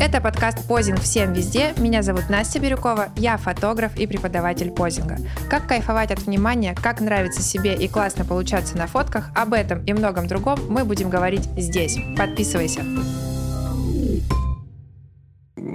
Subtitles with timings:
[0.00, 1.74] Это подкаст «Позинг всем везде».
[1.76, 5.18] Меня зовут Настя Бирюкова, я фотограф и преподаватель позинга.
[5.50, 9.92] Как кайфовать от внимания, как нравится себе и классно получаться на фотках, об этом и
[9.92, 11.98] многом другом мы будем говорить здесь.
[12.16, 12.82] Подписывайся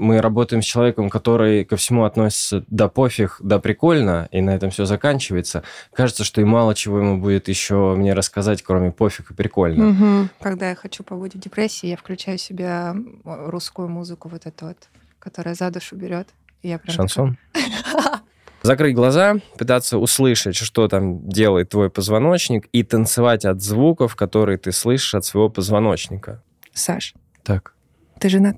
[0.05, 4.69] мы работаем с человеком, который ко всему относится да пофиг, да прикольно, и на этом
[4.69, 9.33] все заканчивается, кажется, что и мало чего ему будет еще мне рассказать, кроме пофиг и
[9.33, 9.89] прикольно.
[9.89, 10.29] Угу.
[10.39, 12.93] Когда я хочу побыть в депрессии, я включаю себе
[13.25, 14.77] русскую музыку вот эту вот,
[15.19, 16.29] которая за душу берет.
[16.61, 17.37] Я прям Шансон?
[18.61, 24.71] Закрыть глаза, пытаться услышать, что там делает твой позвоночник, и танцевать от звуков, которые ты
[24.71, 26.41] слышишь от своего позвоночника.
[26.73, 27.13] Саш.
[27.43, 27.73] Так.
[28.19, 28.57] Ты женат?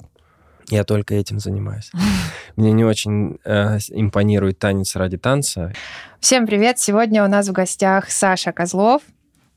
[0.69, 1.91] Я только этим занимаюсь.
[2.55, 5.71] Мне не очень э, импонирует танец ради танца.
[6.19, 6.77] Всем привет!
[6.77, 9.01] Сегодня у нас в гостях Саша Козлов,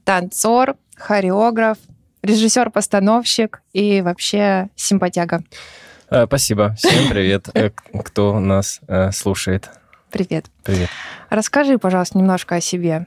[0.05, 1.79] танцор, хореограф,
[2.23, 5.43] режиссер-постановщик и вообще симпатяга.
[6.11, 6.75] Э, спасибо.
[6.79, 7.71] Всем привет, э,
[8.05, 9.71] кто нас э, слушает.
[10.11, 10.47] Привет.
[10.63, 10.89] Привет.
[11.29, 13.07] Расскажи, пожалуйста, немножко о себе.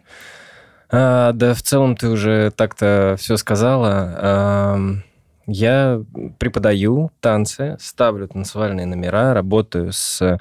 [0.89, 5.01] А, да, в целом ты уже так-то все сказала.
[5.45, 6.01] Я
[6.39, 10.39] преподаю танцы, ставлю танцевальные номера, работаю с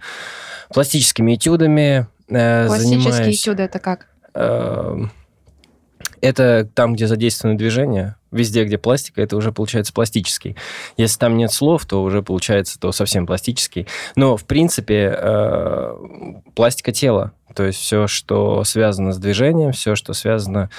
[0.72, 2.06] пластическими этюдами.
[2.28, 3.42] Э, Пластические занимаюсь...
[3.42, 4.06] этюды это как?
[6.22, 8.16] Это там, где задействованы движения.
[8.30, 10.56] Везде, где пластика, это уже получается пластический.
[10.96, 13.88] Если там нет слов, то уже получается то совсем пластический.
[14.14, 15.94] Но, в принципе, э,
[16.54, 17.32] пластика тела.
[17.54, 20.70] То есть все, что связано с движением, все, что связано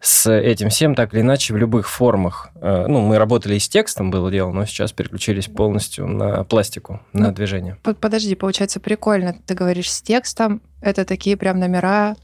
[0.00, 2.50] с этим всем, так или иначе, в любых формах.
[2.54, 7.00] Э, ну, мы работали и с текстом, было дело, но сейчас переключились полностью на пластику,
[7.12, 7.76] на ну, движение.
[7.82, 9.34] Подожди, получается прикольно.
[9.44, 12.14] Ты говоришь с текстом, это такие прям номера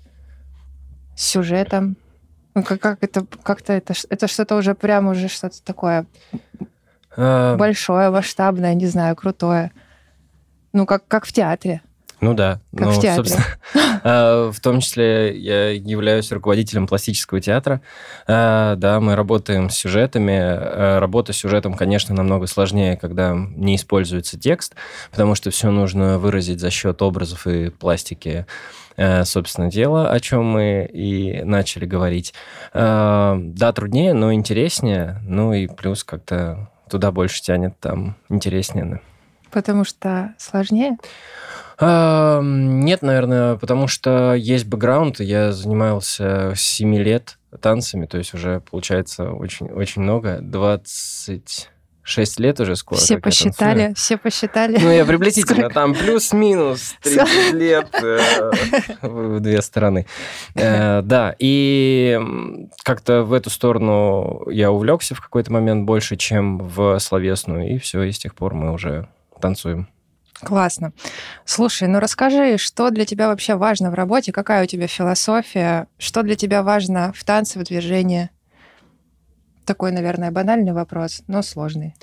[1.17, 1.97] с сюжетом.
[2.61, 6.05] Ну, как, как это, как-то это, это что-то уже прям уже что-то такое
[7.17, 7.57] а...
[7.57, 9.73] большое, масштабное, не знаю, крутое.
[10.75, 11.81] Ну, как, как в театре.
[12.21, 12.61] Ну да.
[12.77, 13.15] Как ну, в театре.
[13.15, 13.47] Собственно,
[14.05, 17.81] а, в том числе я являюсь руководителем пластического театра.
[18.27, 20.39] А, да, мы работаем с сюжетами.
[20.39, 24.75] А, работа с сюжетом, конечно, намного сложнее, когда не используется текст,
[25.11, 28.47] потому что все нужно выразить за счет образов и пластики
[29.25, 32.35] собственно, дело, о чем мы и начали говорить.
[32.75, 35.23] Да, труднее, но интереснее.
[35.23, 39.01] Ну и плюс как-то туда больше тянет, там интереснее.
[39.51, 40.97] Потому что сложнее?
[41.81, 45.21] Нет, наверное, потому что есть бэкграунд.
[45.21, 50.39] Я занимался 7 лет танцами, то есть уже, получается, очень, очень много.
[50.41, 51.71] 20
[52.03, 52.99] 6 лет уже скоро.
[52.99, 54.79] Все посчитали, все посчитали.
[54.81, 55.75] Ну, я приблизительно, Сколько?
[55.75, 58.51] там плюс-минус 30 лет э,
[59.03, 60.07] в две стороны.
[60.55, 62.19] Э, да, и
[62.83, 68.03] как-то в эту сторону я увлекся в какой-то момент больше, чем в словесную, и все,
[68.03, 69.09] и с тех пор мы уже
[69.41, 69.89] танцуем.
[70.43, 70.93] Классно.
[71.45, 76.23] Слушай, ну расскажи, что для тебя вообще важно в работе, какая у тебя философия, что
[76.23, 78.31] для тебя важно в танце, в движении?
[79.67, 81.95] Такой, наверное, банальный вопрос, но сложный.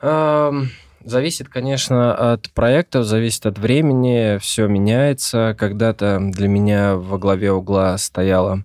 [0.00, 5.54] Зависит, конечно, от проектов, зависит от времени, все меняется.
[5.58, 8.64] Когда-то для меня во главе угла стояла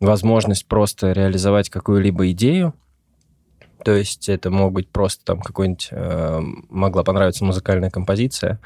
[0.00, 2.74] возможность просто реализовать какую-либо идею,
[3.88, 5.88] то есть это мог быть просто там какой-нибудь...
[5.92, 8.60] Э, могла понравиться музыкальная композиция,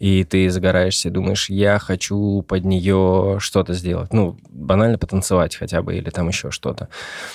[0.00, 4.12] и ты загораешься и думаешь, я хочу под нее что-то сделать.
[4.12, 6.88] Ну, банально потанцевать хотя бы, или там еще что-то.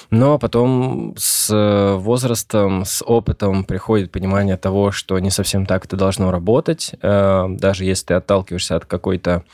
[0.10, 6.32] Но потом с возрастом, с опытом приходит понимание того, что не совсем так это должно
[6.32, 6.96] работать.
[7.02, 9.46] Э, даже если ты отталкиваешься от какой-то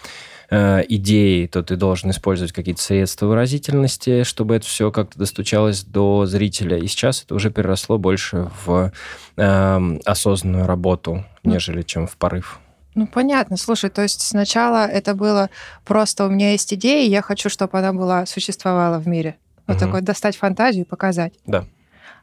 [0.49, 6.25] э, идеи, то ты должен использовать какие-то средства выразительности, чтобы это все как-то достучалось до
[6.25, 6.77] зрителя.
[6.77, 8.91] И сейчас это уже переросло больше в
[9.35, 12.59] э, осознанную работу, ну, нежели чем в порыв.
[12.95, 13.57] Ну, понятно.
[13.57, 15.49] Слушай, то есть сначала это было
[15.85, 19.37] просто у меня есть идея, я хочу, чтобы она была, существовала в мире.
[19.67, 19.85] Вот угу.
[19.85, 21.33] такой достать фантазию и показать.
[21.45, 21.65] Да.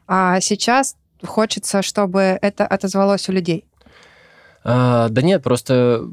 [0.07, 3.65] А сейчас хочется, чтобы это отозвалось у людей.
[4.63, 6.03] А, да нет, просто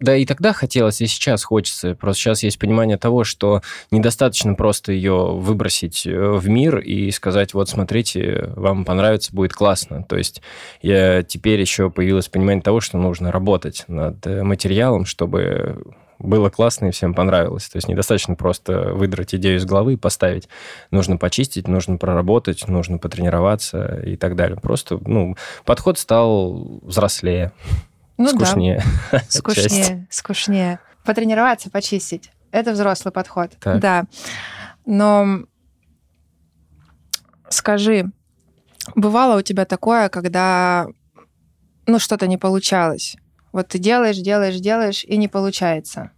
[0.00, 1.94] да и тогда хотелось, и сейчас хочется.
[1.94, 7.52] Просто сейчас есть понимание того, что недостаточно просто ее выбросить э, в мир и сказать,
[7.54, 10.02] вот смотрите, вам понравится, будет классно.
[10.04, 10.40] То есть
[10.80, 15.82] я теперь еще появилось понимание того, что нужно работать над э, материалом, чтобы
[16.18, 17.68] было классно и всем понравилось.
[17.68, 20.48] То есть недостаточно просто выдрать идею из головы и поставить.
[20.90, 24.58] Нужно почистить, нужно проработать, нужно потренироваться и так далее.
[24.60, 27.52] Просто ну, подход стал взрослее.
[28.20, 28.82] Ну, скучнее.
[29.12, 29.22] Да.
[29.28, 30.78] Скучнее, скучнее.
[31.04, 32.30] Потренироваться, почистить.
[32.52, 33.52] Это взрослый подход.
[33.60, 33.80] Так.
[33.80, 34.04] Да.
[34.86, 35.44] Но
[37.48, 38.10] скажи,
[38.94, 40.86] Бывало у тебя такое, когда
[41.86, 43.16] ну, что-то не получалось.
[43.52, 46.12] Вот ты делаешь, делаешь, делаешь, и не получается.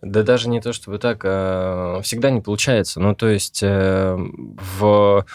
[0.00, 3.00] Да даже не то, чтобы так, а всегда не получается.
[3.00, 5.26] Ну, то есть э, в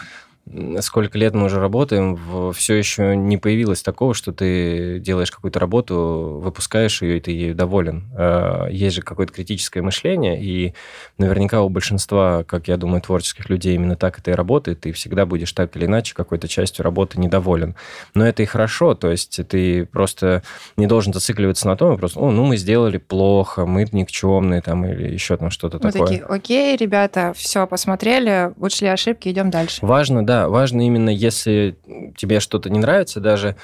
[0.80, 6.40] сколько лет мы уже работаем, все еще не появилось такого, что ты делаешь какую-то работу,
[6.42, 8.10] выпускаешь ее, и ты ею доволен.
[8.14, 10.74] А, есть же какое-то критическое мышление, и
[11.18, 14.80] наверняка у большинства, как я думаю, творческих людей именно так это и работает.
[14.80, 17.74] Ты всегда будешь так или иначе какой-то частью работы недоволен.
[18.14, 20.42] Но это и хорошо, то есть ты просто
[20.76, 25.12] не должен зацикливаться на том, просто, о, ну мы сделали плохо, мы никчемные там или
[25.12, 26.08] еще там что-то мы такое.
[26.08, 29.78] такие, окей, ребята, все, посмотрели, учли ошибки, идем дальше.
[29.80, 31.76] Важно, да, да, важно именно, если
[32.16, 33.54] тебе что-то не нравится, даже,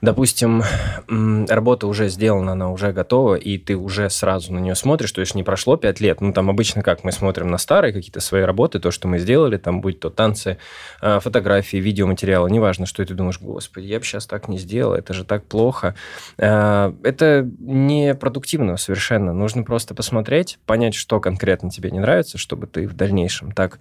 [0.00, 0.64] допустим,
[1.06, 5.36] работа уже сделана, она уже готова, и ты уже сразу на нее смотришь, то есть
[5.36, 6.20] не прошло пять лет.
[6.20, 9.58] Ну, там обычно как мы смотрим на старые какие-то свои работы, то, что мы сделали,
[9.58, 10.58] там, будь то танцы,
[11.00, 15.14] а, фотографии, видеоматериалы, неважно, что ты думаешь, господи, я бы сейчас так не сделал, это
[15.14, 15.94] же так плохо.
[16.36, 19.32] А, это не продуктивно совершенно.
[19.32, 23.78] Нужно просто посмотреть, понять, что конкретно тебе не нравится, чтобы ты в дальнейшем так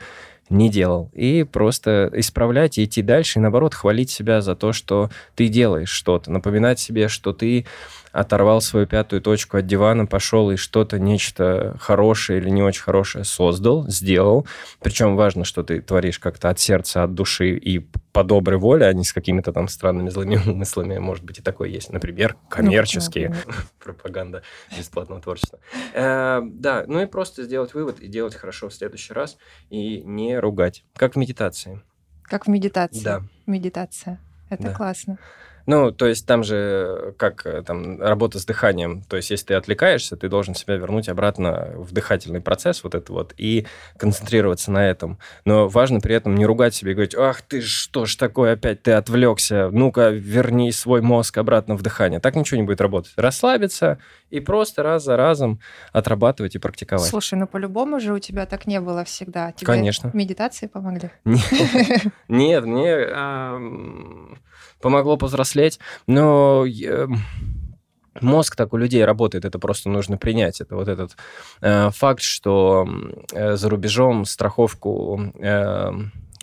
[0.49, 1.09] не делал.
[1.13, 5.89] И просто исправлять и идти дальше, и наоборот, хвалить себя за то, что ты делаешь
[5.89, 7.65] что-то, напоминать себе, что ты
[8.12, 13.24] оторвал свою пятую точку от дивана, пошел и что-то, нечто хорошее или не очень хорошее
[13.24, 14.48] создал, сделал.
[14.80, 17.80] Причем важно, что ты творишь как-то от сердца, от души и
[18.12, 20.98] по доброй воле, а не с какими-то там странными злыми умыслами.
[20.98, 21.92] Может быть, и такое есть.
[21.92, 23.36] Например, ну, коммерческие.
[23.45, 24.44] Ну, пропаганда
[24.75, 25.59] бесплатного творчества.
[25.94, 29.38] Э, да, ну и просто сделать вывод и делать хорошо в следующий раз
[29.69, 30.83] и не ругать.
[30.95, 31.81] Как в медитации.
[32.24, 33.04] Как в медитации.
[33.04, 33.24] Да.
[33.45, 34.19] Медитация.
[34.50, 34.74] Это да.
[34.74, 35.18] классно.
[35.68, 39.04] Ну, то есть там же как э, там работа с дыханием.
[39.04, 43.12] То есть если ты отвлекаешься, ты должен себя вернуть обратно в дыхательный процесс вот это
[43.12, 43.68] вот и
[43.98, 45.19] концентрироваться на этом.
[45.44, 48.81] Но важно при этом не ругать себя и говорить, ах ты что ж такое опять,
[48.81, 52.22] ты отвлекся, ну-ка верни свой мозг обратно в дыхание.
[52.22, 53.12] Так ничего не будет работать.
[53.18, 55.59] Расслабиться и просто раз за разом
[55.94, 57.07] отрабатывать и практиковать.
[57.07, 59.51] Слушай, ну по-любому же у тебя так не было всегда.
[59.51, 60.12] Тебе Конечно.
[60.13, 61.12] медитации помогли?
[62.27, 63.07] Нет, мне
[64.81, 66.65] помогло повзрослеть, но
[68.21, 70.62] мозг так у людей работает, это просто нужно принять.
[70.62, 71.15] Это вот этот
[71.62, 72.88] э, факт, что
[73.31, 75.91] э, за рубежом страховку э,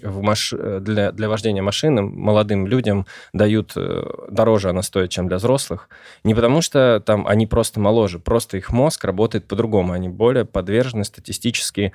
[0.05, 0.53] в маш...
[0.53, 5.89] для, для вождения машины молодым людям дают э, дороже она стоит, чем для взрослых.
[6.23, 9.93] Не потому что там они просто моложе, просто их мозг работает по-другому.
[9.93, 11.93] Они более подвержены статистически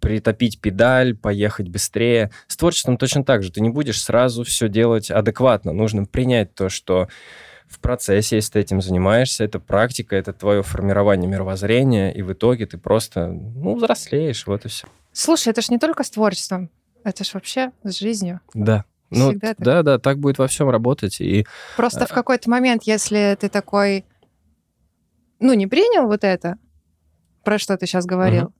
[0.00, 2.30] притопить педаль, поехать быстрее.
[2.46, 3.52] С творчеством точно так же.
[3.52, 5.72] Ты не будешь сразу все делать адекватно.
[5.72, 7.08] Нужно принять то, что
[7.68, 12.66] в процессе, если ты этим занимаешься, это практика, это твое формирование мировоззрения, и в итоге
[12.66, 14.88] ты просто, ну, взрослеешь, вот и все.
[15.12, 16.70] Слушай, это ж не только с творчеством,
[17.04, 18.40] это ж вообще с жизнью.
[18.54, 18.84] Да.
[19.10, 19.56] Ну, так.
[19.58, 21.20] да, да, так будет во всем работать.
[21.20, 21.46] И...
[21.76, 24.04] Просто в какой-то момент, если ты такой,
[25.40, 26.58] ну, не принял вот это,
[27.42, 28.54] про что ты сейчас говорил, угу.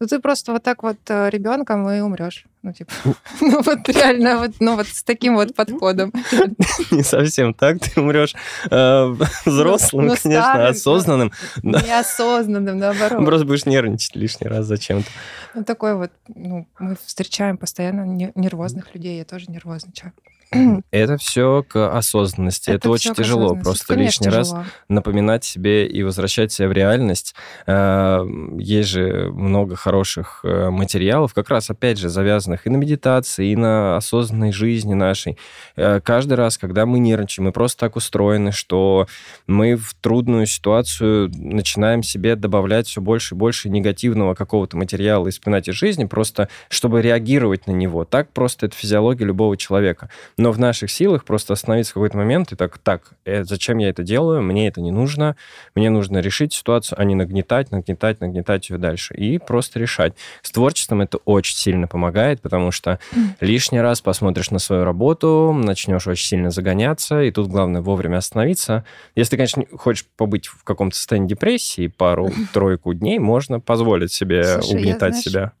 [0.00, 2.46] Ну, ты просто вот так вот э, ребенком и умрешь.
[2.62, 2.90] Ну, типа,
[3.42, 6.10] ну вот реально, вот, ну вот с таким вот подходом.
[6.90, 8.34] Не совсем так, ты умрешь
[8.70, 9.14] э,
[9.44, 11.32] взрослым, ну, конечно, осознанным.
[11.62, 13.26] Неосознанным, наоборот.
[13.26, 15.10] Просто будешь нервничать лишний раз зачем-то.
[15.54, 20.14] Ну, такой вот, ну, мы встречаем постоянно нервозных людей, я тоже нервозный человек.
[20.90, 22.70] Это все к осознанности.
[22.70, 23.54] Это, это очень тяжело.
[23.54, 24.58] Просто Конечно, лишний тяжело.
[24.58, 27.34] раз напоминать себе и возвращать себя в реальность.
[27.66, 28.24] А,
[28.58, 33.56] есть же много хороших э, материалов, как раз, опять же, завязанных и на медитации, и
[33.56, 35.38] на осознанной жизни нашей.
[35.76, 39.06] Э, каждый раз, когда мы нервничаем, мы просто так устроены, что
[39.46, 45.40] мы в трудную ситуацию начинаем себе добавлять все больше и больше негативного какого-то материала из
[45.40, 48.04] из жизни, просто чтобы реагировать на него.
[48.04, 50.10] Так просто это физиология любого человека.
[50.40, 53.90] Но в наших силах просто остановиться в какой-то момент и так, так, э, зачем я
[53.90, 54.40] это делаю?
[54.40, 55.36] Мне это не нужно.
[55.74, 59.14] Мне нужно решить ситуацию, а не нагнетать, нагнетать, нагнетать ее дальше.
[59.14, 60.14] И просто решать.
[60.40, 62.98] С творчеством это очень сильно помогает, потому что
[63.40, 68.86] лишний раз посмотришь на свою работу, начнешь очень сильно загоняться, и тут главное вовремя остановиться.
[69.14, 75.02] Если, конечно, хочешь побыть в каком-то состоянии депрессии пару-тройку дней, можно позволить себе Слушай, угнетать
[75.16, 75.52] я, знаешь, себя.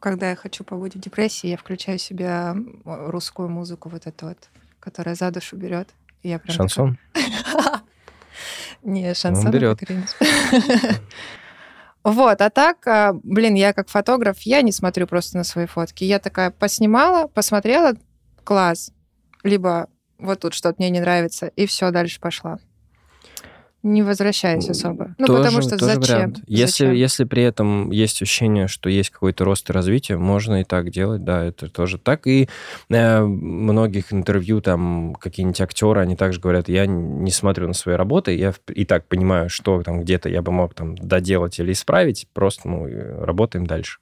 [0.00, 4.38] Когда я хочу побыть в депрессии, я включаю себе русскую музыку, вот эту вот,
[4.78, 5.88] которая за душу берет.
[6.22, 6.98] Я прям шансон?
[8.82, 9.80] Не, шансон берет.
[12.02, 16.02] Вот, а так, а, блин, я как фотограф, я не смотрю просто на свои фотки.
[16.02, 17.92] Я такая поснимала, посмотрела,
[18.42, 18.90] класс.
[19.42, 22.58] Либо вот тут что-то мне не нравится, и все, дальше пошла.
[23.82, 25.14] Не возвращаясь особо.
[25.18, 26.16] Ну, Тоже- потому что тоже зачем?
[26.16, 26.38] вариант.
[26.46, 26.92] Если, Зачем?
[26.92, 31.24] если при этом есть ощущение, что есть какой-то рост и развитие, можно и так делать,
[31.24, 32.26] да, это тоже так.
[32.26, 32.48] И
[32.90, 38.36] э, многих интервью там какие-нибудь актеры, они также говорят, я не смотрю на свои работы,
[38.36, 42.68] я и так понимаю, что там где-то я бы мог там доделать или исправить, просто,
[42.68, 42.86] ну,
[43.24, 43.98] работаем дальше.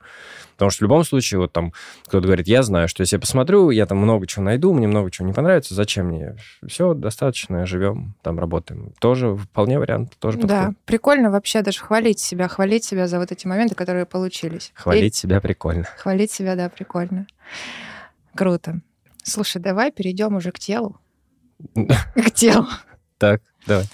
[0.59, 1.73] Потому что в любом случае, вот там
[2.07, 5.09] кто-то говорит, я знаю, что если я посмотрю, я там много чего найду, мне много
[5.09, 6.35] чего не понравится, зачем мне?
[6.67, 8.93] Все, достаточно, живем, там работаем.
[8.99, 10.79] Тоже вполне вариант, тоже Да, подходит.
[10.85, 14.73] прикольно вообще даже хвалить себя, хвалить себя за вот эти моменты, которые получились.
[14.75, 15.83] Хвалить себя прикольно.
[15.83, 17.29] И хвалить себя, да, прикольно.
[18.35, 18.81] Круто.
[19.23, 20.99] Слушай, давай перейдем уже к телу.
[21.77, 22.67] К телу.
[23.19, 23.87] Так, давай.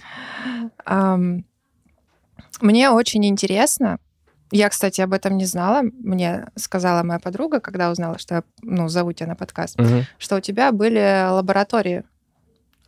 [2.61, 3.99] Мне очень интересно.
[4.57, 5.83] Я, кстати, об этом не знала.
[5.83, 10.05] Мне сказала моя подруга, когда узнала, что я ну, зову тебя на подкаст, Мгм.
[10.17, 12.05] что у тебя были лаборатории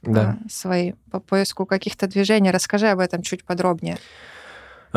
[0.03, 0.37] Да.
[0.45, 2.53] а, свои по поиску каких-то движений.
[2.53, 3.99] Расскажи об этом чуть подробнее.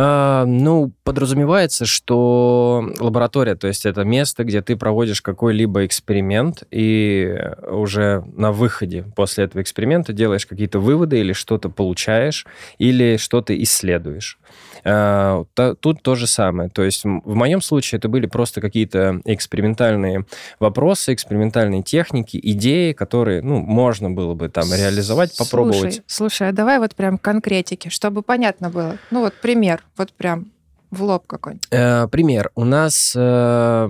[0.01, 7.37] А, ну, подразумевается, что лаборатория, то есть это место, где ты проводишь какой-либо эксперимент, и
[7.67, 12.45] уже на выходе после этого эксперимента делаешь какие-то выводы или что-то получаешь,
[12.77, 14.39] или что-то исследуешь.
[14.85, 15.43] А,
[15.81, 16.69] Тут то же самое.
[16.69, 20.25] То есть в моем случае это были просто какие-то экспериментальные
[20.59, 25.79] вопросы, экспериментальные техники, идеи, которые, ну, можно было бы там реализовать, попробовать.
[25.79, 28.97] Слушай, слушай, а давай вот прям конкретики, чтобы понятно было.
[29.11, 30.51] Ну вот пример, вот прям
[30.91, 31.67] в лоб какой-нибудь.
[31.71, 32.51] Э, пример.
[32.55, 33.89] У нас э,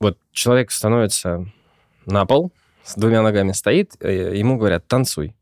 [0.00, 1.46] вот человек становится
[2.04, 2.52] на пол,
[2.84, 5.34] с двумя ногами стоит, э, ему говорят «танцуй».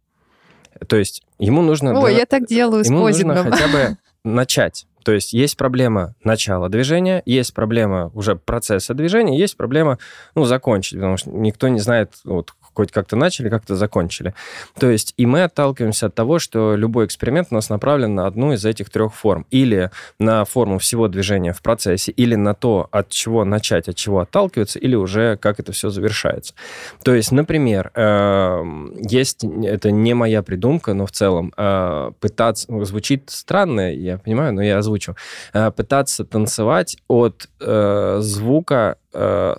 [0.89, 1.99] То есть ему нужно...
[1.99, 3.53] Ой, для- я так делаю с ему нужно позингом.
[3.53, 4.87] хотя бы начать.
[5.05, 9.99] То есть есть проблема начала движения, есть проблема уже процесса движения, есть проблема,
[10.35, 14.35] ну, закончить, потому что никто не знает, вот, хоть как-то начали, как-то закончили.
[14.79, 18.53] То есть и мы отталкиваемся от того, что любой эксперимент у нас направлен на одну
[18.53, 19.47] из этих трех форм.
[19.51, 24.21] Или на форму всего движения в процессе, или на то, от чего начать, от чего
[24.21, 26.55] отталкиваться, или уже как это все завершается.
[27.03, 32.85] То есть, например, эм, есть, это не моя придумка, но в целом э, пытаться, ну,
[32.85, 35.15] звучит странно, я понимаю, но я озвучу,
[35.53, 38.99] Э, пытаться танцевать от э, звука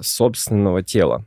[0.01, 1.24] собственного тела.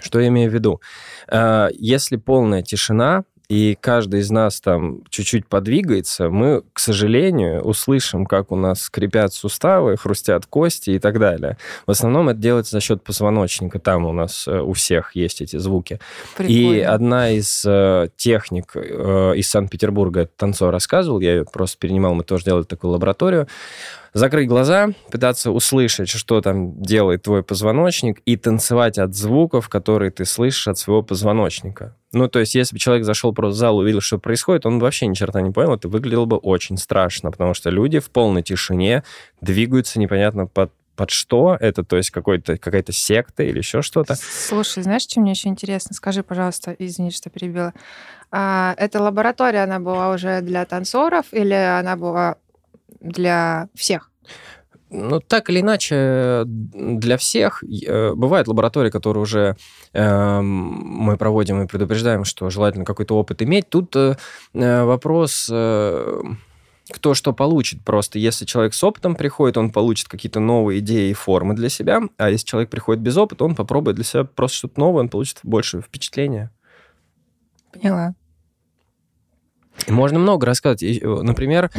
[0.00, 0.80] Что я имею в виду?
[1.28, 8.24] Э, Если полная тишина, и каждый из нас там чуть-чуть подвигается, мы, к сожалению, услышим,
[8.24, 11.58] как у нас скрипят суставы, хрустят кости и так далее.
[11.86, 13.78] В основном это делается за счет позвоночника.
[13.78, 16.00] Там у нас э, у всех есть эти звуки.
[16.38, 16.94] И Прикольно.
[16.94, 22.24] одна из э, техник э, из Санкт-Петербурга, этот танцор рассказывал, я ее просто перенимал, мы
[22.24, 23.48] тоже делали такую лабораторию.
[24.14, 30.26] Закрыть глаза, пытаться услышать, что там делает твой позвоночник, и танцевать от звуков, которые ты
[30.26, 31.96] слышишь от своего позвоночника.
[32.12, 35.06] Ну, то есть, если бы человек зашел просто в зал увидел, что происходит, он вообще
[35.06, 39.02] ни черта не понял, это выглядело бы очень страшно, потому что люди в полной тишине
[39.40, 44.14] двигаются непонятно под, под что это, то есть какой-то, какая-то секта или еще что-то.
[44.16, 45.94] Слушай, знаешь, что мне еще интересно?
[45.94, 47.72] Скажи, пожалуйста, извини, что перебила.
[48.30, 52.36] А, эта лаборатория, она была уже для танцоров или она была
[53.02, 54.10] для всех?
[54.94, 59.56] Ну, так или иначе, для всех э, бывают лаборатории, которые уже
[59.94, 63.70] э, мы проводим и предупреждаем, что желательно какой-то опыт иметь.
[63.70, 64.16] Тут э,
[64.52, 66.22] э, вопрос, э,
[66.90, 67.82] кто что получит.
[67.84, 72.02] Просто если человек с опытом приходит, он получит какие-то новые идеи и формы для себя,
[72.18, 75.38] а если человек приходит без опыта, он попробует для себя просто что-то новое, он получит
[75.42, 76.50] больше впечатления.
[77.72, 78.14] Поняла.
[79.88, 80.82] Можно много рассказать.
[80.82, 81.70] Э, Например,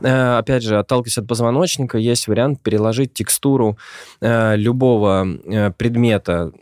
[0.00, 3.78] э, опять же, отталкиваясь от позвоночника, есть вариант переложить текстуру
[4.20, 5.26] э, любого
[5.76, 6.52] предмета,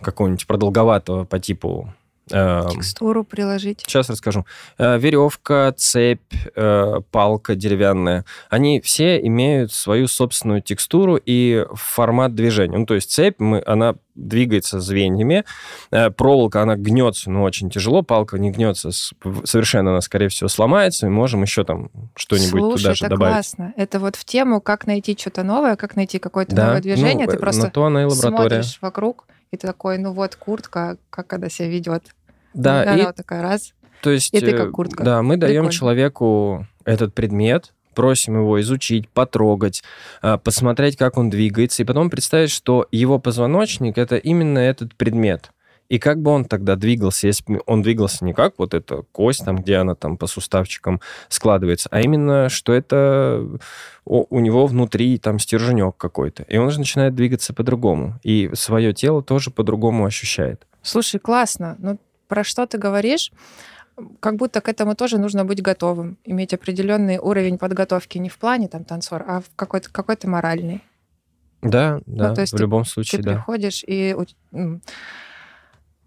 [0.00, 1.92] какого-нибудь продолговатого по типу...
[2.26, 3.82] Текстуру приложить.
[3.86, 4.46] Сейчас расскажу.
[4.78, 6.32] Веревка, цепь,
[7.10, 8.24] палка деревянная.
[8.48, 12.78] Они все имеют свою собственную текстуру и формат движения.
[12.78, 15.44] Ну, то есть цепь, мы, она двигается звеньями.
[15.90, 18.02] Э, Проволока, она гнется, но очень тяжело.
[18.02, 18.90] Палка не гнется
[19.44, 21.06] совершенно, она, скорее всего, сломается.
[21.06, 23.34] И можем еще там что-нибудь Слушай, туда же это добавить.
[23.34, 23.72] классно.
[23.76, 27.26] Это вот в тему, как найти что-то новое, как найти какое-то Да, новое движение.
[27.26, 28.62] ну, ты э, просто то она и лаборатория.
[28.62, 32.04] смотришь вокруг, и ты такой, ну вот куртка, как она себя ведет.
[32.54, 33.72] Да, она и вот такая раз.
[34.00, 35.02] То есть, И ты как э, куртка.
[35.02, 35.72] Да, мы даем Прикольно.
[35.72, 39.82] человеку этот предмет, просим его изучить, потрогать,
[40.22, 45.50] а, посмотреть, как он двигается, и потом представить, что его позвоночник— это именно этот предмет.
[45.88, 49.44] И как бы он тогда двигался, если бы он двигался не как вот эта кость,
[49.44, 53.46] там, где она там по суставчикам складывается, а именно, что это
[54.04, 56.44] у, него внутри там стерженек какой-то.
[56.44, 58.18] И он же начинает двигаться по-другому.
[58.22, 60.66] И свое тело тоже по-другому ощущает.
[60.82, 61.76] Слушай, классно.
[61.78, 61.98] Ну,
[62.28, 63.30] про что ты говоришь?
[64.20, 68.68] Как будто к этому тоже нужно быть готовым, иметь определенный уровень подготовки не в плане
[68.68, 70.82] там танцор, а в какой-то какой-то моральный.
[71.62, 73.34] Да, да, ну, то есть в ты, любом случае, ты да.
[73.34, 74.14] приходишь и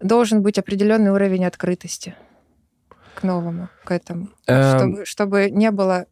[0.00, 2.14] должен быть определенный уровень открытости
[3.14, 4.78] к новому, к этому, эм...
[4.78, 6.06] чтобы, чтобы не было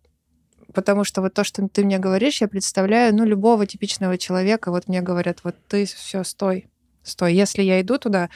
[0.74, 4.88] потому что вот то, что ты мне говоришь, я представляю, ну, любого типичного человека, вот
[4.88, 6.68] мне говорят, вот ты все, стой,
[7.02, 7.32] стой.
[7.32, 8.28] Если я иду туда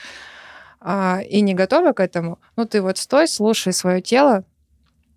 [0.81, 4.45] а, и не готова к этому, ну, ты вот стой, слушай свое тело,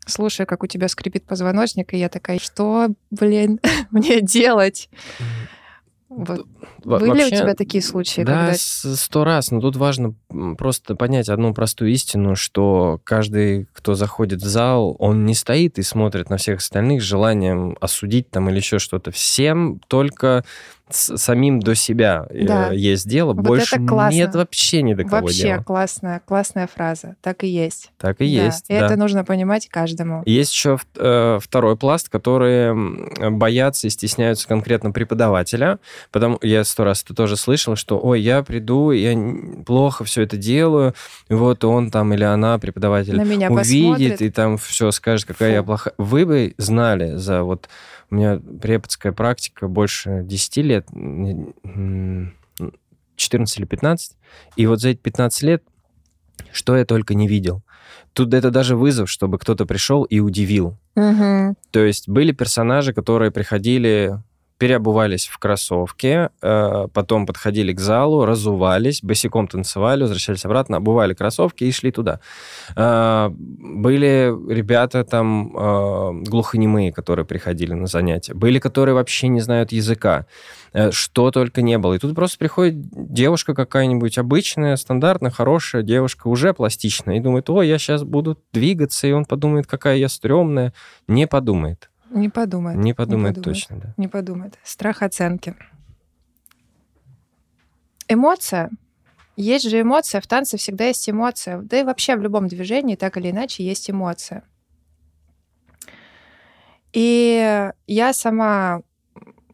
[0.05, 3.60] слушай, как у тебя скрипит позвоночник, и я такая, что, блин,
[3.91, 4.89] мне делать?
[6.15, 6.46] Вот.
[6.84, 8.22] Были Вообще, у тебя такие случаи?
[8.22, 8.53] Да, когда...
[8.58, 9.51] сто раз.
[9.51, 10.13] Но тут важно
[10.58, 15.82] просто понять одну простую истину, что каждый, кто заходит в зал, он не стоит и
[15.82, 19.12] смотрит на всех остальных с желанием осудить там или еще что-то.
[19.12, 20.43] Всем только
[20.90, 22.72] с самим до себя э, да.
[22.72, 23.34] есть дело.
[23.34, 25.63] Вот Больше нет вообще ни до кого Вообще дела.
[25.63, 27.16] классная, классная фраза.
[27.22, 27.92] Так и есть.
[27.98, 28.46] Так и да.
[28.46, 28.86] есть, И да.
[28.86, 30.24] это нужно понимать каждому.
[30.25, 32.74] Есть еще э, второй пласт, которые
[33.32, 35.80] боятся и стесняются конкретно преподавателя.
[36.12, 39.18] Потому я сто раз это тоже слышал, что, ой, я приду, я
[39.66, 40.94] плохо все это делаю,
[41.30, 44.22] вот он там или она, преподаватель, На меня увидит посмотрит.
[44.22, 45.56] и там все скажет, какая Фу.
[45.56, 45.94] я плохая.
[45.98, 47.70] Вы бы знали за вот
[48.10, 50.88] у меня преподская практика больше 10 лет,
[53.16, 54.18] 14 или 15.
[54.56, 55.64] И вот за эти 15 лет
[56.52, 57.64] что я только не видел.
[58.14, 60.78] Тут это даже вызов, чтобы кто-то пришел и удивил.
[60.96, 61.56] Угу.
[61.72, 64.20] То есть были персонажи, которые приходили
[64.63, 71.65] переобувались в кроссовки, э, потом подходили к залу, разувались, босиком танцевали, возвращались обратно, обували кроссовки
[71.65, 72.22] и шли туда.
[72.77, 78.34] Э, были ребята там э, глухонемые, которые приходили на занятия.
[78.34, 80.27] Были, которые вообще не знают языка.
[80.91, 81.96] Что только не было.
[81.96, 87.67] И тут просто приходит девушка какая-нибудь обычная, стандартная, хорошая девушка, уже пластичная, и думает, ой,
[87.67, 90.74] я сейчас буду двигаться, и он подумает, какая я стрёмная.
[91.08, 91.89] Не подумает.
[92.13, 92.77] Не подумает.
[92.77, 93.93] Не подумает, не подумает точно, да.
[93.98, 94.60] Не подумает.
[94.63, 95.55] Страх оценки.
[98.08, 98.70] Эмоция.
[99.36, 100.22] Есть же эмоция.
[100.22, 101.62] В танце всегда есть эмоция.
[101.62, 104.43] Да и вообще в любом движении так или иначе есть эмоция.
[106.91, 108.82] И я сама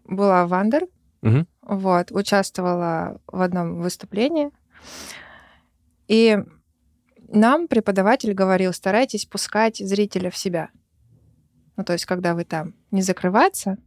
[0.04, 0.88] была в Андер,
[1.22, 1.46] угу.
[1.62, 4.52] вот, участвовала в одном выступлении.
[6.10, 6.38] И
[7.30, 10.70] нам преподаватель говорил, старайтесь пускать зрителя в себя.
[11.80, 13.78] Ну, то есть, когда вы там не закрываться,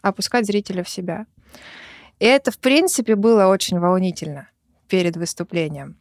[0.00, 1.26] а пускать зрителя в себя.
[2.18, 4.48] И это, в принципе, было очень волнительно
[4.88, 6.00] перед выступлением.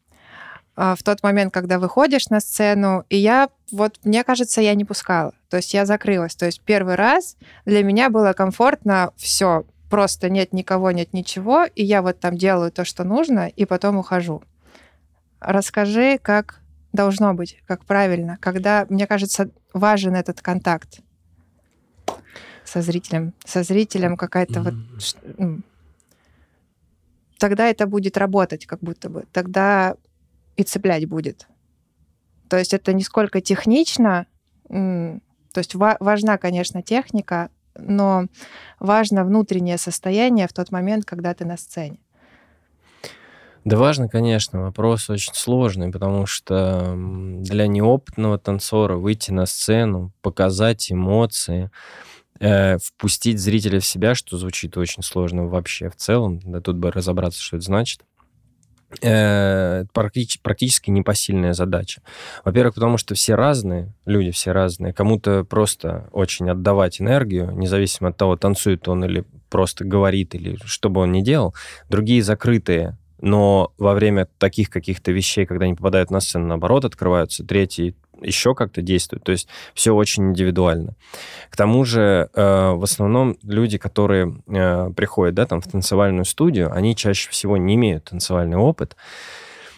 [0.78, 4.86] А, в тот момент, когда выходишь на сцену, и я, вот, мне кажется, я не
[4.86, 5.34] пускала.
[5.50, 6.34] То есть я закрылась.
[6.34, 11.84] То есть первый раз для меня было комфортно, все, просто нет никого, нет ничего, и
[11.84, 14.44] я вот там делаю то, что нужно, и потом ухожу.
[15.42, 16.62] Расскажи, как
[16.94, 21.02] должно быть, как правильно, когда, мне кажется, важен этот контакт
[22.64, 23.34] со зрителем.
[23.46, 25.36] Со зрителем какая-то mm-hmm.
[25.38, 25.60] вот...
[27.40, 29.26] Тогда это будет работать как будто бы.
[29.34, 29.96] Тогда
[30.56, 31.48] и цеплять будет.
[32.50, 34.28] То есть это не сколько технично,
[34.68, 35.20] то
[35.56, 38.28] есть важна, конечно, техника, но
[38.80, 41.98] важно внутреннее состояние в тот момент, когда ты на сцене.
[43.66, 50.92] Да важно, конечно, вопрос очень сложный, потому что для неопытного танцора выйти на сцену, показать
[50.92, 51.72] эмоции,
[52.40, 56.92] э, впустить зрителя в себя, что звучит очень сложно вообще в целом, да тут бы
[56.92, 58.02] разобраться, что это значит,
[59.02, 62.02] э, практически, практически непосильная задача.
[62.44, 64.94] Во-первых, потому что все разные, люди все разные.
[64.94, 70.90] Кому-то просто очень отдавать энергию, независимо от того, танцует он или просто говорит, или что
[70.90, 71.56] бы он ни делал.
[71.88, 77.46] Другие закрытые, но во время таких каких-то вещей, когда они попадают на сцену, наоборот, открываются,
[77.46, 79.24] третий еще как-то действуют.
[79.24, 80.96] То есть все очень индивидуально.
[81.50, 86.70] К тому же э, в основном люди, которые э, приходят да, там, в танцевальную студию,
[86.74, 88.98] они чаще всего не имеют танцевальный опыт.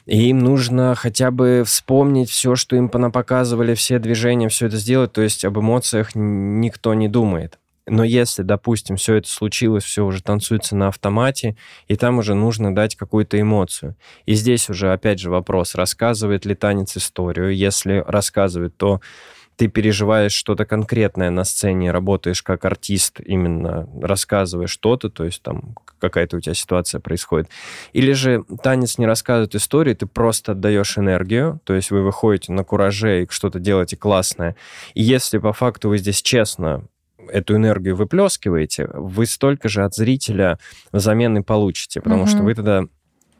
[0.08, 5.14] И им нужно хотя бы вспомнить все, что им понапоказывали, все движения, все это сделать.
[5.14, 7.60] То есть об эмоциях никто не думает.
[7.88, 11.56] Но если, допустим, все это случилось, все уже танцуется на автомате,
[11.88, 13.96] и там уже нужно дать какую-то эмоцию.
[14.26, 17.56] И здесь уже, опять же, вопрос, рассказывает ли танец историю.
[17.56, 19.02] Если рассказывает, то
[19.56, 25.76] ты переживаешь что-то конкретное на сцене, работаешь как артист, именно рассказываешь что-то, то есть там
[26.00, 27.50] какая-то у тебя ситуация происходит.
[27.94, 32.64] Или же танец не рассказывает историю, ты просто отдаешь энергию, то есть вы выходите на
[32.64, 34.56] кураже и что-то делаете классное.
[34.94, 36.84] И если по факту вы здесь честно
[37.32, 40.58] эту энергию выплескиваете, вы столько же от зрителя
[40.92, 42.28] взамен и получите, потому mm-hmm.
[42.28, 42.84] что вы тогда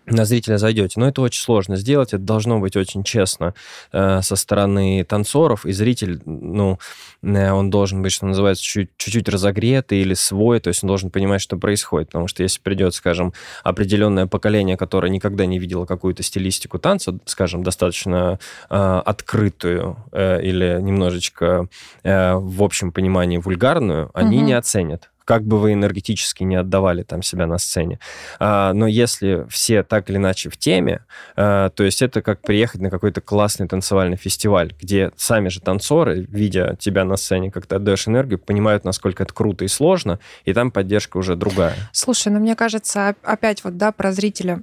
[0.06, 1.00] на зрителя зайдете.
[1.00, 3.54] Но это очень сложно сделать, это должно быть очень честно
[3.92, 6.80] э, со стороны танцоров, и зритель, ну,
[7.24, 11.42] э, он должен быть, что называется, чуть-чуть разогретый или свой, то есть он должен понимать,
[11.42, 16.80] что происходит, потому что если придет, скажем, определенное поколение, которое никогда не видело какую-то стилистику
[16.80, 18.40] танца, скажем, достаточно
[18.70, 21.68] э, открытую э, или немножечко
[22.04, 24.46] э, в общем понимании вульгарную, они угу.
[24.46, 28.00] не оценят как бы вы энергетически не отдавали там себя на сцене.
[28.40, 31.04] А, но если все так или иначе в теме,
[31.36, 36.22] а, то есть это как приехать на какой-то классный танцевальный фестиваль, где сами же танцоры,
[36.30, 40.54] видя тебя на сцене, как ты отдаешь энергию, понимают, насколько это круто и сложно, и
[40.54, 41.76] там поддержка уже другая.
[41.92, 44.62] Слушай, ну мне кажется, опять вот, да, про зрителя.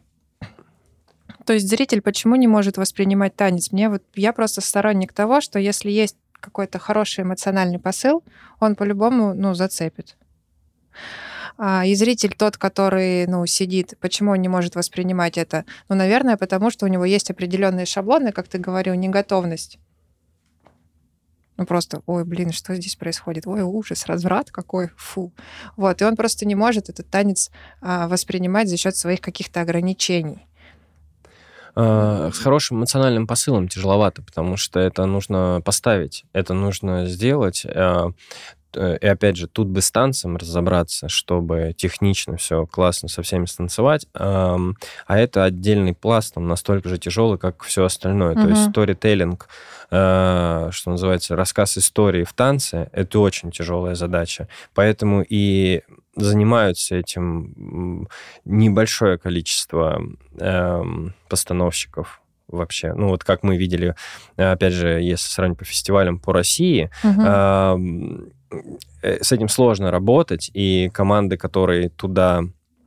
[1.45, 3.73] То есть зритель почему не может воспринимать танец?
[3.73, 8.23] Мне вот я просто сторонник того, что если есть какой-то хороший эмоциональный посыл,
[8.61, 10.17] он по-любому, ну, зацепит.
[11.59, 15.65] А, и зритель тот, который, ну, сидит, почему он не может воспринимать это?
[15.89, 19.79] Ну, наверное, потому что у него есть определенные шаблоны, как ты говорил, неготовность.
[21.59, 23.47] Ну, просто, ой, блин, что здесь происходит?
[23.47, 25.33] Ой, ужас, разврат какой, фу.
[25.77, 27.51] Вот, и он просто не может этот танец
[27.81, 30.47] а, воспринимать за счет своих каких-то ограничений.
[31.75, 37.67] А, с хорошим эмоциональным посылом тяжеловато, потому что это нужно поставить, это нужно сделать.
[38.77, 43.47] Э, и опять же, тут бы с танцем разобраться, чтобы технично все классно со всеми
[43.47, 44.59] станцевать, а
[45.09, 48.33] это отдельный пласт, он настолько же тяжелый, как все остальное.
[48.33, 48.43] Угу.
[48.43, 49.49] То есть сторителлинг,
[49.91, 54.49] э, что называется, рассказ истории в танце, это очень тяжелая задача.
[54.75, 55.83] Поэтому и
[56.15, 58.09] занимаются этим
[58.45, 60.03] небольшое количество
[60.39, 62.93] эм, постановщиков вообще.
[62.93, 63.95] Ну, вот как мы видели,
[64.37, 67.23] опять же, если сравнить по фестивалям по России, угу.
[67.23, 67.77] Э,
[69.03, 72.43] с этим сложно работать, и команды, которые туда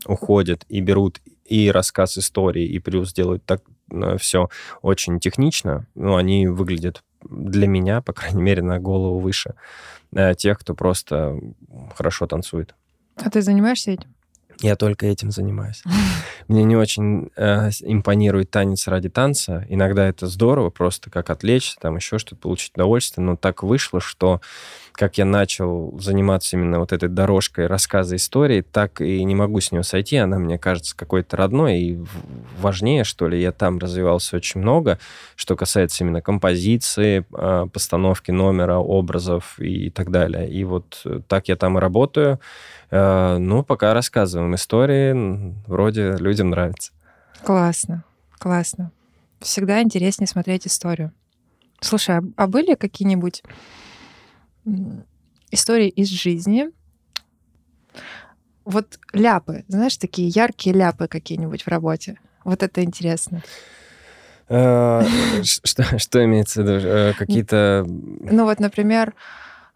[0.06, 4.50] уходят и берут и рассказ истории, и плюс делают так э, все
[4.82, 9.56] очень технично, ну, они выглядят для меня, по крайней мере, на голову выше
[10.14, 11.40] э, тех, кто просто
[11.96, 12.76] хорошо танцует.
[13.16, 14.15] А ты занимаешься этим?
[14.62, 15.84] Я только этим занимаюсь.
[16.48, 19.66] Мне не очень э, импонирует танец ради танца.
[19.70, 23.26] Иногда это здорово, просто как отвлечься, там еще что-то, получить удовольствие.
[23.26, 24.42] Но так вышло, что
[24.96, 29.72] как я начал заниматься именно вот этой дорожкой рассказа истории, так и не могу с
[29.72, 30.16] нее сойти.
[30.16, 32.00] Она мне кажется какой-то родной и
[32.60, 33.42] важнее, что ли.
[33.42, 34.98] Я там развивался очень много,
[35.36, 40.50] что касается именно композиции, э, постановки номера, образов и так далее.
[40.50, 42.40] И вот э, так я там и работаю.
[42.92, 46.92] Э, ну, пока рассказываем истории, вроде людям нравится.
[47.44, 48.04] Классно,
[48.38, 48.92] классно.
[49.40, 51.12] Всегда интереснее смотреть историю.
[51.82, 53.44] Слушай, а, а были какие-нибудь
[55.52, 56.70] истории из жизни?
[58.64, 62.20] Вот ляпы, знаешь, такие яркие ляпы какие-нибудь в работе.
[62.44, 63.44] Вот это интересно.
[64.48, 65.04] Э,
[65.44, 66.88] что, что имеется в виду?
[66.88, 67.86] Э, какие-то...
[67.88, 69.14] Ну вот, например,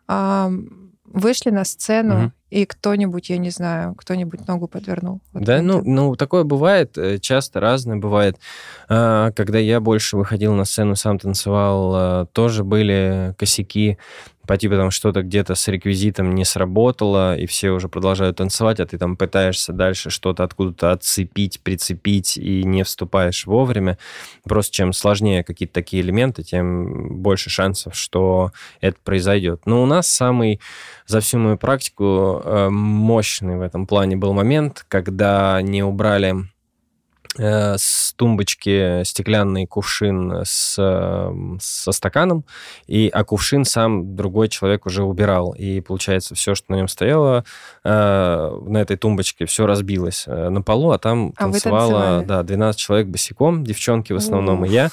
[0.07, 2.31] вышли на сцену.
[2.49, 5.21] И кто-нибудь, я не знаю, кто-нибудь ногу подвернул.
[5.33, 8.38] Вот да, ну, ну, такое бывает, э, часто разное бывает.
[8.88, 13.97] А, когда я больше выходил на сцену, сам танцевал, а, тоже были косяки
[14.49, 18.88] по типу там что-то где-то с реквизитом не сработало, и все уже продолжают танцевать, а
[18.88, 23.99] ты там пытаешься дальше что-то откуда-то отцепить, прицепить и не вступаешь вовремя.
[24.45, 29.67] Просто чем сложнее какие-то такие элементы, тем больше шансов, что это произойдет.
[29.67, 30.59] Но у нас самый
[31.05, 36.33] за всю мою практику э, мощный в этом плане был момент, когда не убрали
[37.39, 40.73] с тумбочки стеклянный кувшин с,
[41.60, 42.43] со стаканом,
[42.88, 45.54] и, а кувшин сам другой человек уже убирал.
[45.54, 47.45] И, получается, все, что на нем стояло,
[47.84, 52.80] э, на этой тумбочке, все разбилось э, на полу, а там а танцевало да, 12
[52.80, 54.89] человек босиком, девчонки в основном, и я.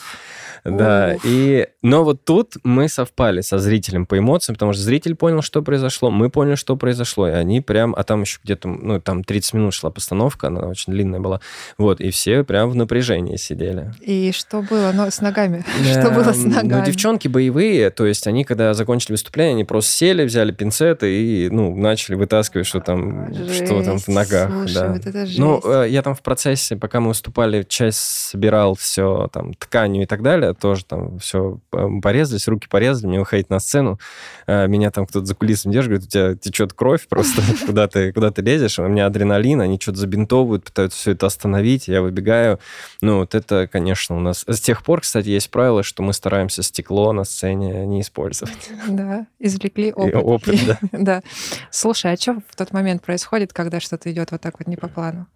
[0.70, 1.68] Да, и...
[1.82, 6.10] Но вот тут мы совпали со зрителем по эмоциям, потому что зритель понял, что произошло,
[6.10, 7.94] мы поняли, что произошло, и они прям...
[7.96, 11.40] А там еще где-то, ну, там 30 минут шла постановка, она очень длинная была.
[11.78, 13.92] Вот, и все прям в напряжении сидели.
[14.00, 15.64] И что было ну, с ногами?
[15.90, 16.80] Что было с ногами?
[16.80, 21.48] Ну, девчонки боевые, то есть они, когда закончили выступление, они просто сели, взяли пинцеты и,
[21.50, 24.50] ну, начали вытаскивать, что там, что там в ногах.
[24.50, 24.92] Слушай, да.
[24.92, 25.38] вот это жесть.
[25.38, 30.22] Ну, я там в процессе, пока мы выступали, часть собирал все, там, тканью и так
[30.22, 31.58] далее, тоже там все
[32.02, 33.98] порезались, руки порезали, мне выходить на сцену,
[34.46, 38.12] э, меня там кто-то за кулисами держит, говорит, у тебя течет кровь просто, куда ты,
[38.12, 42.58] куда ты лезешь, у меня адреналин, они что-то забинтовывают, пытаются все это остановить, я выбегаю.
[43.00, 44.44] Ну, вот это, конечно, у нас...
[44.46, 48.70] С тех пор, кстати, есть правило, что мы стараемся стекло на сцене не использовать.
[48.88, 50.14] Да, извлекли опыт.
[50.14, 50.78] И опыт, да.
[50.92, 51.22] да.
[51.70, 54.88] Слушай, а что в тот момент происходит, когда что-то идет вот так вот не по
[54.88, 55.26] плану?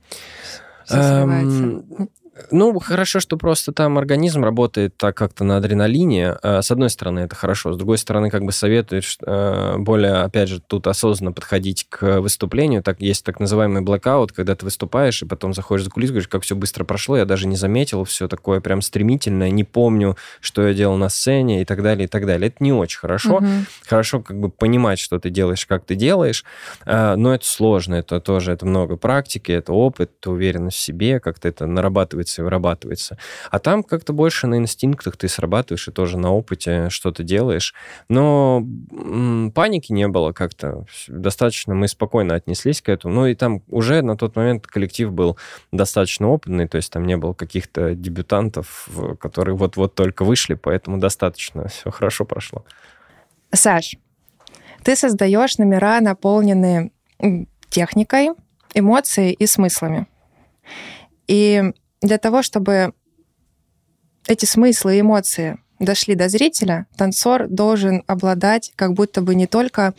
[2.51, 6.37] Ну, хорошо, что просто там организм работает так как-то на адреналине.
[6.43, 7.73] Э, с одной стороны, это хорошо.
[7.73, 12.83] С другой стороны, как бы советуют э, более, опять же, тут осознанно подходить к выступлению.
[12.83, 16.43] Так, есть так называемый блокаут, когда ты выступаешь, и потом заходишь за кулису, говоришь, как
[16.43, 20.75] все быстро прошло, я даже не заметил, все такое прям стремительное, не помню, что я
[20.75, 22.49] делал на сцене и так далее, и так далее.
[22.49, 23.37] Это не очень хорошо.
[23.37, 23.47] Угу.
[23.87, 26.45] Хорошо как бы понимать, что ты делаешь, как ты делаешь,
[26.87, 31.21] э, но это сложно, это тоже, это много практики, это опыт, это уверенность в себе,
[31.21, 33.19] как-то это нарабатывается и вырабатывается.
[33.51, 37.75] А там как-то больше на инстинктах ты срабатываешь и тоже на опыте что-то делаешь.
[38.09, 38.65] Но
[39.55, 40.85] паники не было как-то.
[41.09, 43.15] Достаточно мы спокойно отнеслись к этому.
[43.15, 45.37] Ну и там уже на тот момент коллектив был
[45.73, 48.89] достаточно опытный, то есть там не было каких-то дебютантов,
[49.21, 52.65] которые вот-вот только вышли, поэтому достаточно все хорошо прошло.
[53.53, 53.97] Саш,
[54.83, 56.91] ты создаешь номера, наполненные
[57.69, 58.31] техникой,
[58.75, 60.07] эмоцией и смыслами.
[61.27, 62.93] И для того, чтобы
[64.27, 69.95] эти смыслы и эмоции дошли до зрителя, танцор должен обладать как будто бы не только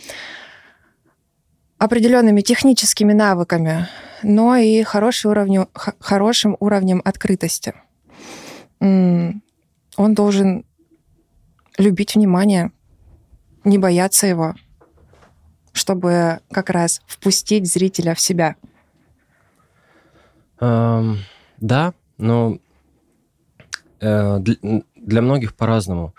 [1.77, 3.87] определенными техническими навыками,
[4.21, 4.83] но и
[5.25, 7.73] уровню, хорошим уровнем открытости.
[8.79, 9.41] Он
[9.97, 10.65] должен
[11.77, 12.71] любить внимание,
[13.63, 14.55] не бояться его,
[15.73, 18.55] чтобы как раз впустить зрителя в себя.
[21.61, 22.57] Да, но
[24.01, 26.13] э, для, многих по-разному.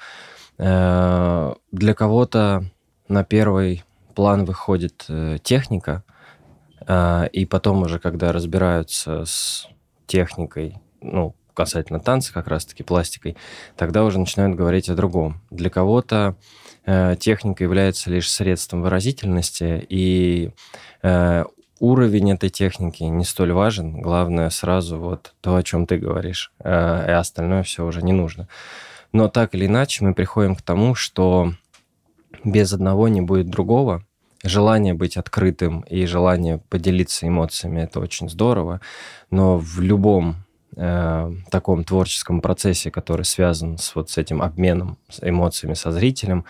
[0.56, 2.64] Э, для кого-то
[3.08, 6.04] на первый план выходит э, техника,
[6.86, 9.68] э, и потом уже, когда разбираются с
[10.06, 13.36] техникой, ну, касательно танца, как раз-таки пластикой,
[13.76, 15.42] тогда уже начинают говорить о другом.
[15.50, 16.36] Для кого-то
[16.86, 20.52] э, техника является лишь средством выразительности, и
[21.02, 21.44] э,
[21.82, 24.00] уровень этой техники не столь важен.
[24.00, 28.46] Главное сразу вот то, о чем ты говоришь, э, и остальное все уже не нужно.
[29.12, 31.52] Но так или иначе мы приходим к тому, что
[32.44, 34.04] без одного не будет другого.
[34.44, 38.80] Желание быть открытым и желание поделиться эмоциями– это очень здорово,
[39.30, 40.36] но в любом
[40.76, 46.44] э, таком творческом процессе, который связан с вот с этим обменом с эмоциями со зрителем,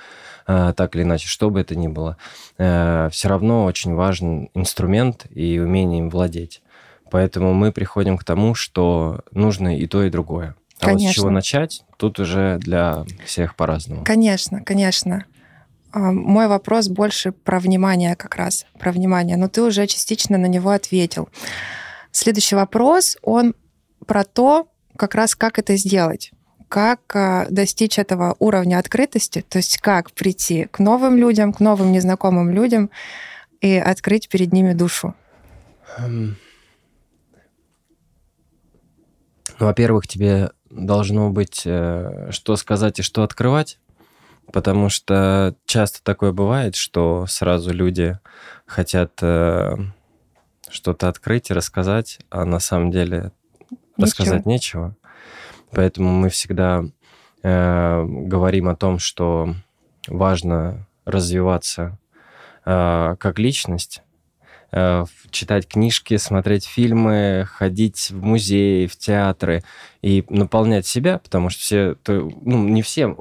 [0.47, 2.17] э, так или иначе, что бы это ни было,
[2.59, 6.63] э, все равно очень важен инструмент и умение им владеть.
[7.11, 10.57] Поэтому мы приходим к тому, что нужно и то, и другое.
[10.81, 11.07] А конечно.
[11.07, 14.05] вот с чего начать, тут уже для всех по-разному.
[14.05, 15.27] Конечно, конечно.
[15.93, 20.47] А, мой вопрос больше про внимание как раз, про внимание, но ты уже частично на
[20.47, 21.29] него ответил.
[22.11, 23.55] Следующий вопрос, он
[24.07, 26.33] про то, как раз как это сделать
[26.73, 31.93] как а, достичь этого уровня открытости, то есть как прийти к новым людям, к новым
[31.93, 32.89] незнакомым людям
[33.61, 35.15] и открыть перед ними душу?
[35.99, 36.39] Эм.
[39.61, 43.79] Ну, во-первых, тебе должно быть э, что сказать и что открывать,
[44.51, 48.19] потому что часто такое бывает, что сразу люди
[48.65, 49.77] хотят э,
[50.71, 53.33] что-то открыть и рассказать, а на самом деле
[53.97, 54.95] рассказать нечего.
[55.73, 56.85] Поэтому мы всегда
[57.43, 59.55] э, говорим о том, что
[60.07, 61.99] важно развиваться
[62.65, 64.03] э, как личность,
[64.71, 69.63] э, читать книжки, смотреть фильмы, ходить в музеи, в театры
[70.03, 73.17] и наполнять себя, потому что все, ну, не все,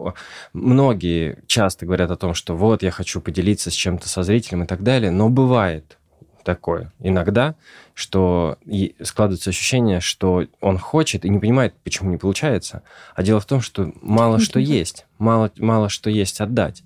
[0.51, 4.67] многие часто говорят о том, что вот я хочу поделиться с чем-то со зрителем и
[4.67, 5.97] так далее, но бывает
[6.43, 7.55] такое иногда,
[7.93, 8.57] что
[9.01, 12.83] складывается ощущение, что он хочет и не понимает, почему не получается.
[13.15, 16.83] А дело в том, что мало что есть, мало, мало что есть отдать.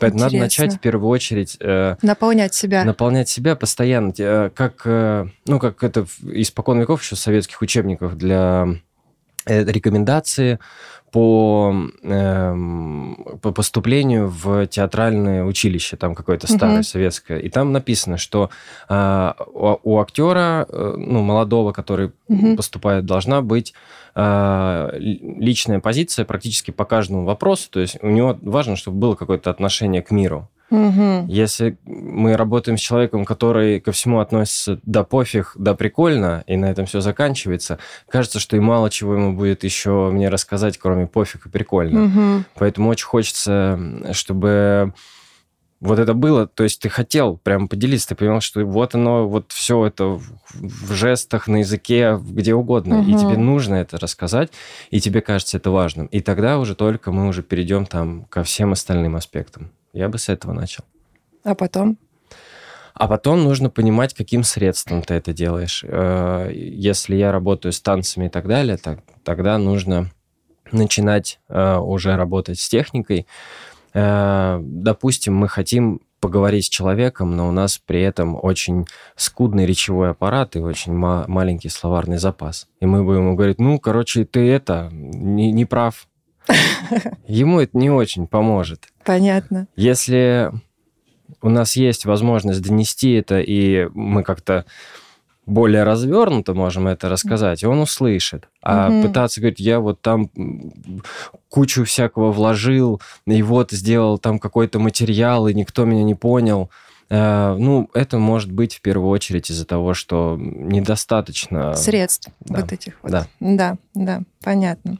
[0.00, 0.38] Поэтому Интересно.
[0.38, 1.56] надо начать в первую очередь...
[1.60, 2.84] Э, наполнять себя.
[2.84, 4.12] Наполнять себя постоянно.
[4.16, 8.68] Э, как, э, ну, как это испокон веков еще советских учебников для
[9.46, 10.58] рекомендации
[11.10, 12.54] по, э,
[13.42, 16.82] по поступлению в театральное училище, там какое-то старое угу.
[16.84, 18.50] советское, и там написано, что
[18.88, 22.56] э, у, у актера, э, ну, молодого, который угу.
[22.56, 23.74] поступает, должна быть
[24.14, 29.50] э, личная позиция практически по каждому вопросу, то есть у него важно, чтобы было какое-то
[29.50, 30.48] отношение к миру.
[30.70, 31.26] Угу.
[31.28, 36.70] Если мы работаем с человеком, который ко всему относится да пофиг, да прикольно, и на
[36.70, 37.78] этом все заканчивается,
[38.08, 42.04] кажется, что и мало чего ему будет еще мне рассказать, кроме пофиг и прикольно.
[42.04, 42.44] Угу.
[42.56, 43.78] Поэтому очень хочется,
[44.12, 44.94] чтобы
[45.80, 49.52] вот это было, то есть ты хотел прям поделиться, ты понимал, что вот оно, вот
[49.52, 50.20] все это
[50.54, 53.10] в жестах, на языке, где угодно, угу.
[53.10, 54.52] и тебе нужно это рассказать,
[54.90, 56.06] и тебе кажется это важным.
[56.06, 59.72] И тогда уже только мы уже перейдем там ко всем остальным аспектам.
[59.92, 60.84] Я бы с этого начал.
[61.44, 61.98] А потом?
[62.92, 65.82] А потом нужно понимать, каким средством ты это делаешь.
[65.86, 70.10] Э, если я работаю с танцами и так далее, так, тогда нужно
[70.70, 73.26] начинать э, уже работать с техникой.
[73.94, 80.10] Э, допустим, мы хотим поговорить с человеком, но у нас при этом очень скудный речевой
[80.10, 82.68] аппарат и очень ма- маленький словарный запас.
[82.80, 86.06] И мы будем ему говорить, ну, короче, ты это, не, не прав.
[87.26, 88.88] Ему это не очень поможет.
[89.04, 89.66] Понятно.
[89.76, 90.50] Если
[91.42, 94.66] у нас есть возможность донести это, и мы как-то
[95.50, 98.48] более развернуто можем это рассказать, и он услышит.
[98.62, 99.02] А угу.
[99.08, 100.30] пытаться говорить, я вот там
[101.48, 106.70] кучу всякого вложил, и вот сделал там какой-то материал, и никто меня не понял.
[107.10, 111.74] Э, ну, это может быть в первую очередь из-за того, что недостаточно...
[111.74, 112.60] Средств да.
[112.60, 113.10] вот этих вот.
[113.10, 113.26] Да.
[113.40, 114.98] да, да, понятно.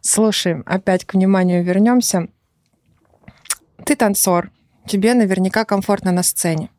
[0.00, 2.28] Слушай, опять к вниманию вернемся.
[3.84, 4.50] Ты танцор,
[4.86, 6.70] тебе наверняка комфортно на сцене.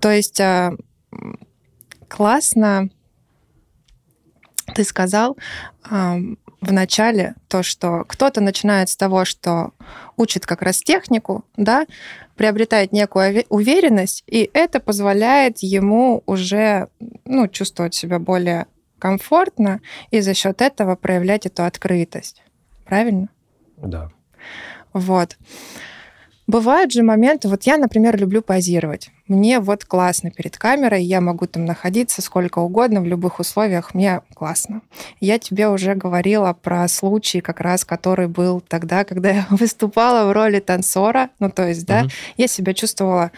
[0.00, 0.74] То есть а,
[2.08, 2.90] классно
[4.74, 5.36] ты сказал
[5.90, 9.72] в начале то, что кто-то начинает с того, что
[10.16, 11.86] учит как раз технику, да,
[12.36, 16.88] приобретает некую уверенность, и это позволяет ему уже
[17.24, 18.66] ну, чувствовать себя более
[18.98, 19.80] комфортно
[20.10, 22.42] и за счет этого проявлять эту открытость.
[22.86, 23.28] Правильно?
[23.76, 24.10] Да.
[24.92, 25.36] Вот.
[26.46, 29.10] Бывают же моменты, вот я, например, люблю позировать.
[29.28, 34.20] Мне вот классно перед камерой, я могу там находиться сколько угодно, в любых условиях, мне
[34.34, 34.82] классно.
[35.20, 40.32] Я тебе уже говорила про случай, как раз который был тогда, когда я выступала в
[40.32, 41.30] роли танцора.
[41.38, 42.10] Ну, то есть, да, угу.
[42.36, 43.30] я себя чувствовала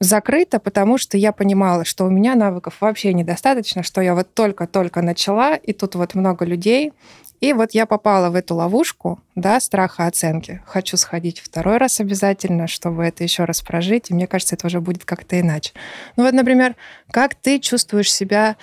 [0.00, 5.02] закрыто, потому что я понимала, что у меня навыков вообще недостаточно, что я вот только-только
[5.02, 6.92] начала, и тут вот много людей,
[7.40, 10.62] и вот я попала в эту ловушку, да, страха оценки.
[10.64, 14.80] Хочу сходить второй раз обязательно, чтобы это еще раз прожить, и мне кажется, это уже
[14.80, 15.72] будет как-то иначе.
[16.16, 16.74] Ну вот, например,
[17.10, 18.56] как ты чувствуешь себя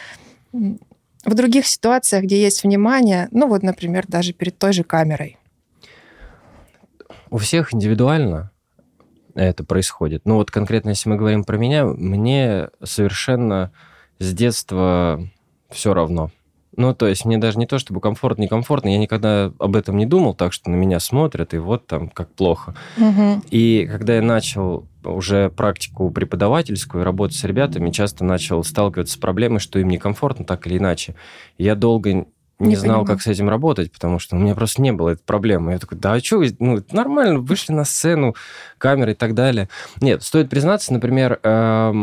[0.51, 5.37] в других ситуациях, где есть внимание, ну вот, например, даже перед той же камерой?
[7.29, 8.52] У всех индивидуально
[9.35, 10.23] это происходит.
[10.25, 13.71] Ну вот конкретно, если мы говорим про меня, мне совершенно
[14.19, 15.27] с детства
[15.69, 16.31] все равно.
[16.75, 20.07] Ну, то есть мне даже не то, чтобы комфортно, некомфортно, я никогда об этом не
[20.07, 22.73] думал, так что на меня смотрят, и вот там как плохо.
[22.97, 23.43] Угу.
[23.51, 29.59] И когда я начал уже практику преподавательскую, работать с ребятами, часто начал сталкиваться с проблемой,
[29.59, 31.15] что им некомфортно так или иначе.
[31.57, 32.25] Я долго
[32.59, 33.07] не, не знал, понимаю.
[33.07, 35.71] как с этим работать, потому что у меня просто не было этой проблемы.
[35.71, 38.35] Я такой, да а что вы, ну, нормально, вышли на сцену,
[38.77, 39.69] камеры и так далее.
[40.01, 41.93] Нет, стоит признаться, например, э,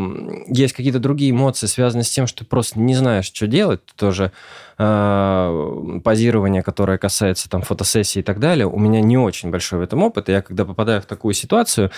[0.48, 4.32] есть какие-то другие эмоции, связанные с тем, что ты просто не знаешь, что делать, тоже
[4.78, 9.82] э, позирование, которое касается там фотосессии и так далее, у меня не очень большой в
[9.82, 11.90] этом опыт, и я когда попадаю в такую ситуацию,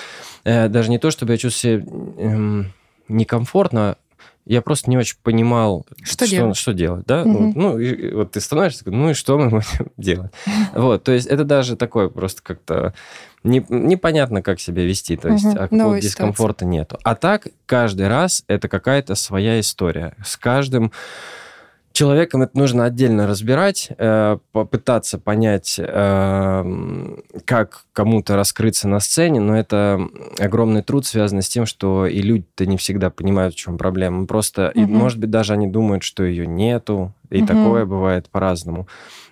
[0.45, 2.65] э, даже не то, чтобы я чувствую себя э,
[3.09, 3.97] некомфортно,
[4.45, 6.57] я просто не очень понимал, что, что, делать?
[6.57, 7.23] что делать, да?
[7.23, 7.53] Угу.
[7.55, 10.33] Ну, и, вот ты становишься ну и что мы будем делать?
[10.75, 12.95] Вот, то есть это даже такое просто как-то
[13.45, 15.57] не, непонятно, как себя вести, то есть угу.
[15.59, 16.69] а какого дискомфорта ситуация.
[16.69, 16.99] нету.
[17.03, 20.15] А так каждый раз это какая-то своя история.
[20.25, 20.93] С каждым
[21.93, 29.57] человеком это нужно отдельно разбирать, э, попытаться понять, э, как кому-то раскрыться на сцене, но
[29.57, 30.01] это
[30.39, 34.27] огромный труд, связанный с тем, что и люди-то не всегда понимают, в чем проблема.
[34.27, 34.81] Просто, угу.
[34.81, 37.47] и, может быть, даже они думают, что ее нету, и угу.
[37.47, 38.89] такое бывает по-разному.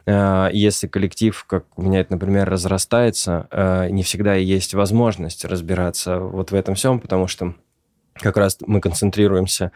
[0.07, 3.49] Э, если коллектив, как у меня это, например, разрастается,
[3.91, 7.55] не всегда есть возможность разбираться вот в этом всем, потому что
[8.21, 9.73] как раз мы концентрируемся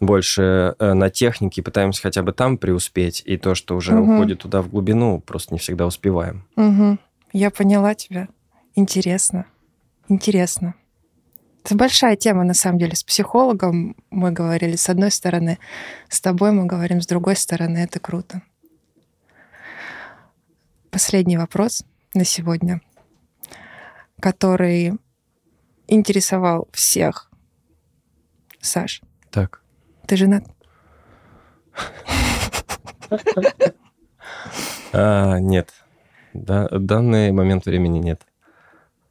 [0.00, 4.14] больше э, на технике, пытаемся хотя бы там преуспеть, и то, что уже угу.
[4.14, 6.44] уходит туда в глубину, просто не всегда успеваем.
[6.56, 6.98] Угу.
[7.32, 8.28] Я поняла тебя.
[8.74, 9.46] Интересно.
[10.08, 10.74] Интересно.
[11.64, 12.96] Это большая тема, на самом деле.
[12.96, 15.58] С психологом мы говорили с одной стороны,
[16.08, 17.78] с тобой мы говорим с другой стороны.
[17.78, 18.42] Это круто.
[20.90, 21.84] Последний вопрос
[22.14, 22.80] на сегодня,
[24.20, 24.94] который
[25.86, 27.27] интересовал всех
[28.68, 29.02] Саш.
[29.30, 29.62] Так.
[30.06, 30.44] Ты женат?
[34.92, 35.70] А, нет.
[36.34, 38.22] Да, данный момент времени нет.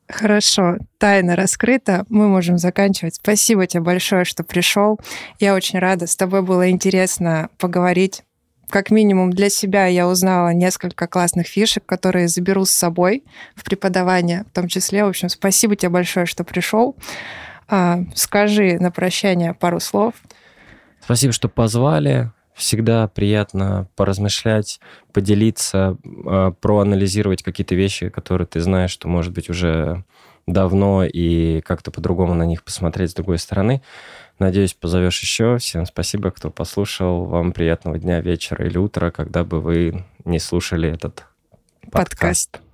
[0.10, 3.15] Хорошо, тайна раскрыта, мы можем заканчивать.
[3.15, 5.00] Спасибо тебе большое, что пришел.
[5.40, 8.23] Я очень рада, с тобой было интересно поговорить.
[8.69, 13.23] Как минимум для себя я узнала несколько классных фишек, которые заберу с собой
[13.56, 15.04] в преподавание, в том числе.
[15.04, 16.96] В общем, спасибо тебе большое, что пришел.
[17.68, 20.15] А, скажи на прощание пару слов.
[21.02, 22.32] Спасибо, что позвали.
[22.54, 24.80] Всегда приятно поразмышлять,
[25.13, 30.04] поделиться, а, проанализировать какие-то вещи, которые ты знаешь, что, может быть, уже
[30.48, 33.82] давно и как-то по-другому на них посмотреть с другой стороны.
[34.40, 35.58] Надеюсь, позовешь еще.
[35.58, 37.26] Всем спасибо, кто послушал.
[37.26, 41.26] Вам приятного дня, вечера или утра, когда бы вы не слушали этот
[41.92, 42.52] подкаст.
[42.52, 42.67] подкаст.